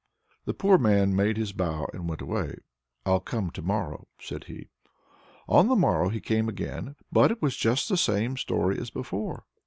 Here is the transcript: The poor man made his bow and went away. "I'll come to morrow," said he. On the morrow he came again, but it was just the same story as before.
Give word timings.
The 0.45 0.55
poor 0.55 0.79
man 0.79 1.15
made 1.15 1.37
his 1.37 1.53
bow 1.53 1.87
and 1.93 2.09
went 2.09 2.23
away. 2.23 2.55
"I'll 3.05 3.19
come 3.19 3.51
to 3.51 3.61
morrow," 3.61 4.07
said 4.19 4.45
he. 4.45 4.69
On 5.47 5.67
the 5.67 5.75
morrow 5.75 6.09
he 6.09 6.19
came 6.19 6.49
again, 6.49 6.95
but 7.11 7.29
it 7.29 7.39
was 7.39 7.55
just 7.55 7.87
the 7.87 7.97
same 7.97 8.35
story 8.35 8.79
as 8.79 8.89
before. 8.89 9.45